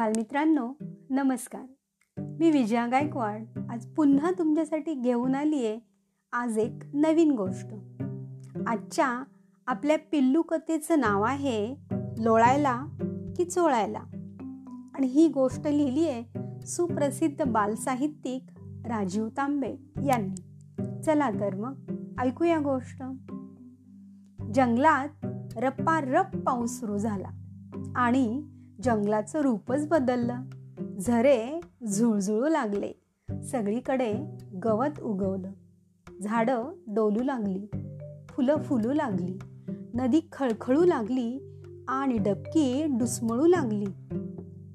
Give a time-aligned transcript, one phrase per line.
[0.00, 0.72] बालमित्रांनो
[1.10, 1.62] नमस्कार.
[2.22, 5.78] मी विजया गायकवाड आज पुन्हा तुमच्यासाठी घेऊन आली आहे
[6.32, 7.66] आज एक नवीन गोष्ट.
[8.66, 9.24] आजच्या
[9.66, 11.74] आपल्या पिल्लू कथेचं नाव आहे
[12.18, 12.86] लोळायला
[13.36, 13.98] की चोळायला?
[14.94, 16.24] आणि ही गोष्ट लिहिली आहे
[16.66, 18.46] सुप्रसिद्ध बालसाहित्यिक
[18.86, 19.76] राजीव तांबे
[20.06, 20.40] यांनी.
[21.02, 21.74] चला तर मग
[22.18, 23.02] ऐकूया गोष्ट.
[24.54, 25.08] जंगलात
[25.56, 27.28] रप्पा पाऊस सुरू झाला
[27.96, 28.42] आणि
[28.82, 30.42] जंगलाचं रूपच बदललं.
[30.98, 32.92] झरे झुळझुळू लागले.
[33.42, 34.14] सगळीकडे
[34.64, 35.50] गवत उगवलं.
[36.22, 37.66] झाडं डोलू लागली.
[38.28, 39.38] फुलं फुलू लागली.
[39.94, 43.86] नदी खळखळू लागली आणि डबकी डुसमळू लागली.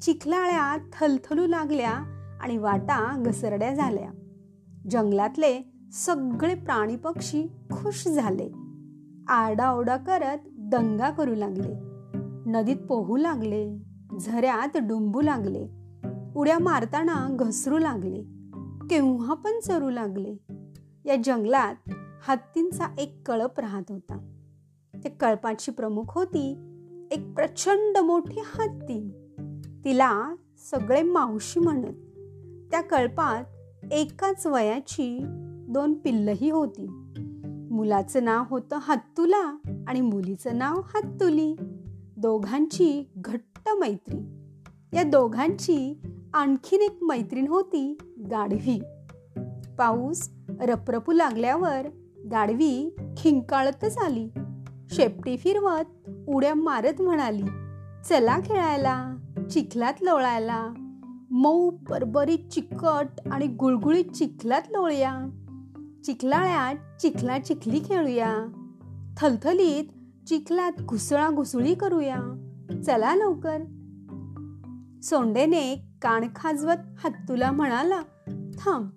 [0.01, 1.91] चिखलाळ्या थलथलू लागल्या
[2.41, 4.09] आणि वाटा घसरड्या झाल्या.
[4.91, 8.51] जंगलातले सगळे प्राणी पक्षी खुश झाले.
[9.27, 11.73] आरडाओरडा करत दंगा करू लागले.
[12.51, 13.94] नदीत पोहू लागले.
[14.19, 15.67] झऱ्यात डुंबू लागले.
[16.35, 18.21] उड्या मारताना घसरू लागले.
[18.87, 20.35] केव्हा पण चरू लागले.
[21.05, 21.75] या जंगलात
[22.27, 24.31] हत्तींचा एक कळप राहत होता.
[25.03, 26.51] त्या कळपाची प्रमुख होती
[27.11, 29.11] एक प्रचंड मोठी हत्ती.
[29.85, 30.35] तिला
[30.71, 31.93] सगळे मावशी म्हणत.
[32.71, 33.43] त्या कळपात
[33.91, 35.19] एकाच वयाची
[35.69, 36.87] दोन पिल्लही होती.
[37.71, 41.55] मुलाचं नाव होतं हत्तुला आणि मुलीचं नाव हत्तुली.
[42.17, 44.17] दोघांची घट्ट मैत्री.
[44.93, 46.01] या दोघांची
[46.33, 47.97] आणखीन एक मैत्रीण होती
[48.31, 48.83] गाढवी.
[49.77, 50.29] पाऊस
[50.61, 51.87] रपरपू लागल्यावर
[52.31, 54.29] गाढवी खिंकाळतच आली.
[54.91, 57.43] शेपटी फिरवत उड्या मारत म्हणाली
[58.09, 59.15] चला खेळायला
[59.51, 60.69] चिखलात लोळायला.
[61.31, 65.25] मऊ बरबरी चिकट आणि गुळगुळीत चिखलात लोळूया.
[66.05, 68.37] चिखलाळ्यात चिखला चिखली खेळूया.
[69.17, 69.85] थलथलीत
[70.27, 72.17] चिखलात घुसळा घुसळी करूया.
[72.85, 73.57] चला लवकर.
[75.03, 78.01] सोंडेने कान खाजवत हत्तूला म्हणाला
[78.59, 78.89] थांब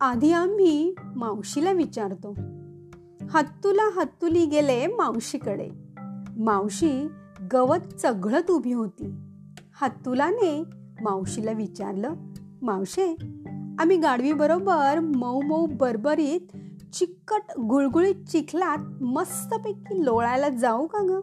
[0.00, 2.32] आधी आम्ही मावशीला विचारतो.
[3.30, 5.68] हत्तूला हत्तुली गेले मावशीकडे.
[6.36, 7.08] मावशी
[7.52, 9.14] गवत चघळत उभी होती.
[9.80, 10.62] हत्तुलाने
[11.00, 12.14] मावशीला विचारलं
[12.62, 13.06] मावशे
[13.78, 16.40] आम्ही गाडवी बरोबर मऊ मऊ बरबरीत
[16.94, 21.20] चिकट गुळगुळीत चिखलात मस्तपैकी लोळायला जाऊ का ग?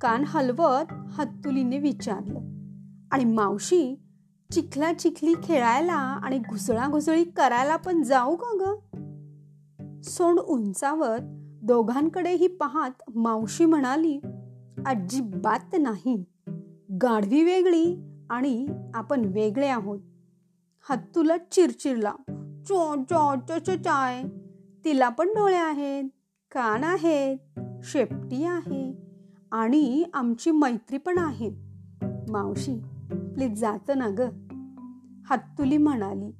[0.00, 2.38] कान हलवत हत्तुलीने विचारलं.
[3.12, 3.94] आणि मावशी
[4.52, 8.74] चिखला चिखली खेळायला आणि घुसळाघुसळी करायला पण जाऊ का ग?
[10.02, 11.20] सोंड उंचावत
[11.62, 14.20] दोघांकडेही पाहत मावशी म्हणाली
[14.86, 16.24] अजिबात नाही.
[17.02, 17.96] गाढवी वेगळी
[18.30, 20.00] आणि आपण वेगळे आहोत.
[20.90, 22.12] हत्तूला चिरचिरला
[22.68, 24.24] चो चो चो चाय.
[24.84, 26.04] तिला पण डोळे आहेत
[26.52, 27.38] कान आहेत
[27.84, 28.94] शेपटी आहे
[29.52, 31.50] आणि आमची मैत्री पण आहे.
[32.30, 32.78] मावशी
[33.10, 34.20] प्लीज जात ना ग.
[35.30, 36.34] हत्तुली म्हणाली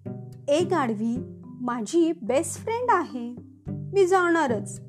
[0.49, 3.37] एक आडवी माझी बेस्ट फ्रेंड आहे.
[3.69, 4.81] मी जाणारच.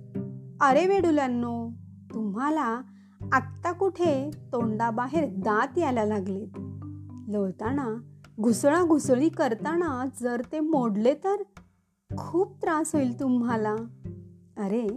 [0.62, 1.70] अरे वेडुल्यांनो
[2.14, 2.82] तुम्हाला
[3.32, 6.60] आत्ता कुठे तोंडाबाहेर दात यायला लागलेत?
[7.28, 7.96] लोळताना
[8.42, 11.36] घुसळा घुसळी करताना जर ते मोडले तर
[12.18, 13.76] खूप त्रास होईल तुम्हाला.
[14.58, 14.88] अरे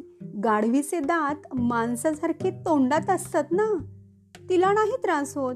[0.45, 3.85] गाढवीचे दात माणसासारखे तोंडात असतात ना?
[4.49, 5.55] तिला नाही त्रास होत.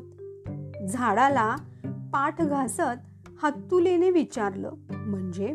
[0.88, 1.56] झाडाला
[2.12, 4.70] पाठ घासत हत्तुलेने विचारलं.
[4.90, 5.54] म्हणजे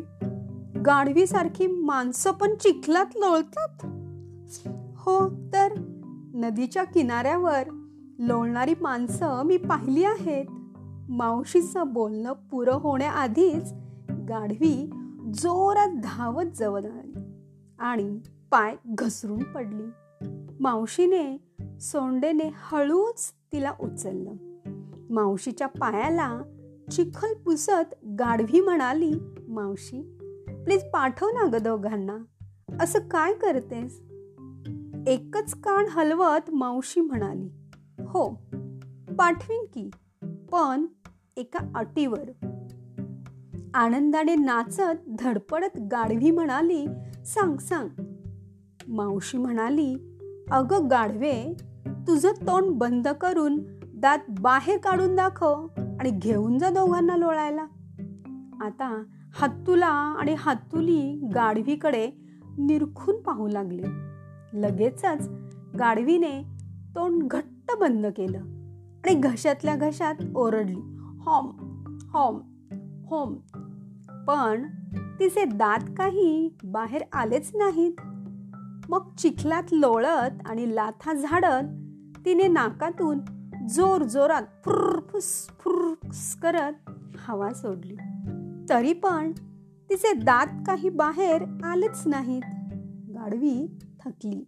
[0.86, 3.86] गाढवीसारखी माणसं पण चिखलात लोळतात?
[4.96, 5.68] हो तर
[6.34, 7.62] नदीच्या किनाऱ्यावर
[8.18, 10.44] लोळणारी माणसं मी पाहिली आहेत.
[11.10, 13.72] मावशीचं बोलणं पुरं होण्याआधीच
[14.28, 14.90] गाढवी
[15.34, 17.18] जोरात धावत जवळ आली
[17.78, 18.18] आणि
[18.50, 19.90] पाय घसरून पडली.
[20.60, 21.36] मावशीने
[21.80, 24.32] सोंडेने हळूच तिला उचललं.
[25.10, 26.42] मावशीच्या पायाला
[26.92, 29.12] चिखल पुसत गाढवी म्हणाली
[29.48, 30.18] मावशी
[30.64, 32.16] प्लीज पाठव ना ग दोघांना.
[32.80, 34.00] असं काय करतेस?
[35.06, 37.48] एकच कान हलवत मावशी म्हणाली
[38.02, 38.30] हो
[39.18, 39.90] पाठवीन की
[40.52, 40.86] पण
[41.36, 42.30] एका अटीवर.
[43.78, 46.86] आनंदाने नाचत धडपडत गाढवी म्हणाली
[47.24, 47.88] सांग सांग.
[48.88, 50.18] मावशी म्हणाली
[50.50, 53.60] अग गाढवे तुझं तोंड बंद करून
[53.94, 57.62] दात बाहेर काढून दाखव आणि घेऊन जा दोघांना लोळायला.
[58.60, 59.02] आता
[59.40, 62.10] हत्तुला आणि हत्तुली गाढवीकडे
[62.58, 63.82] निरखून पाहू लागले.
[64.52, 65.28] लगेचच
[65.78, 66.42] गाढवीने
[66.94, 70.80] तोंड घट्ट बंद केलं आणि घशातल्या घशात ओरडली
[71.20, 71.50] हॉम
[72.12, 72.40] हॉम
[73.06, 73.34] होम.
[74.28, 74.62] पण
[75.20, 78.00] तिचे दात काही बाहेर आलेच नाहीत.
[78.88, 81.68] मग चिखलात लोळत आणि लाथा झाडत
[82.24, 83.18] तिने नाकातून
[83.68, 87.96] जोर जोरात फुरफुस फुरफुस करत हवा सोडली.
[88.70, 89.32] तरी पण
[89.90, 92.42] तिचे दात काही बाहेर आलेच नाहीत.
[93.14, 93.66] गाढवी
[94.04, 94.44] थकली.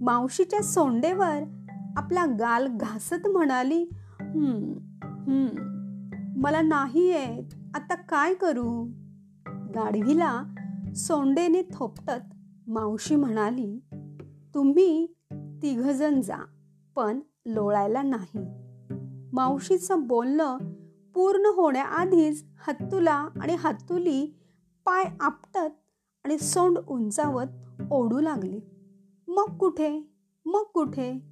[0.00, 1.42] मावशीच्या सोंडेवर
[1.96, 3.84] आपला गाल घासत म्हणाली
[6.36, 7.54] मला नाही येत.
[7.74, 8.84] आता काय करू?
[9.74, 10.42] गाढवीला
[10.96, 12.34] सोंडेने थोपटत
[12.66, 13.80] मावशी म्हणाली
[14.54, 16.36] तुम्ही तिघजण जा
[16.96, 18.46] पण लोळायला नाही.
[19.32, 20.58] मावशीचं बोलणं
[21.14, 24.26] पूर्ण होण्याआधीच हत्तुला आणि हत्तुली
[24.84, 25.70] पाय आपटत
[26.24, 27.46] आणि सोंड उंचावत
[27.90, 28.60] ओढू लागले.
[29.28, 30.12] मग कुठे?
[30.46, 31.22] मग कुठे?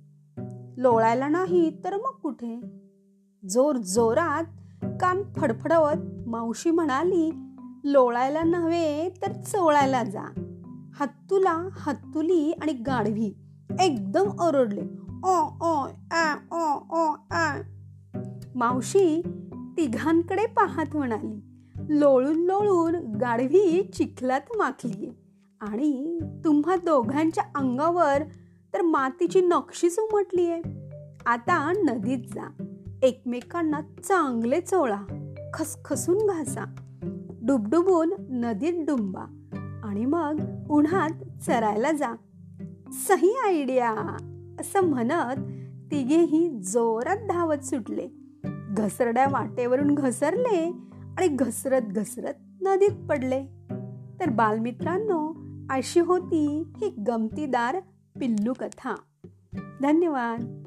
[0.76, 2.60] लोळायला नाही तर मग कुठे?
[3.48, 4.44] जोर जोरात
[5.00, 7.30] कान फडफडवत मावशी म्हणाली
[7.84, 10.22] लोळायला नव्हे तर चोळायला जा.
[11.00, 13.34] हत्तुला हत्तुली आणि गाढवी
[13.80, 14.82] एकदम ओरडले.
[15.24, 17.60] ओ ओ आ ओ ओ आ.
[18.54, 19.22] मावशी
[19.76, 21.40] तिघांकडे पाहत म्हणाली
[22.00, 25.10] लोळून लोळून गाढवी चिखलात माखलीये
[25.60, 28.22] आणि तुम्हा दोघांच्या अंगावर
[28.74, 30.62] तर मातीची नक्षीच उमटलीये.
[31.26, 32.67] आता नदीत जा.
[33.02, 36.74] एकमेकांना चांगले चोळा खसखसून घासा
[37.42, 39.24] डुबडुबून नदीत डुंबा
[39.84, 40.40] आणि मग
[40.70, 42.14] उन्हात चरायला जा.
[42.92, 43.90] सही आयडिया
[44.60, 45.36] असं म्हणत
[45.92, 48.08] तिघेही जोरात धावत सुटले.
[48.76, 50.72] घसरड्या वाटेवरून घसरले
[51.18, 53.44] आणि घसरत घसरत नदीत पडले.
[54.20, 55.36] तर बालमित्रांनो
[55.70, 57.80] अशी होती ही गमतीदार
[58.20, 58.94] पिल्लू कथा.
[59.82, 60.57] धन्यवाद.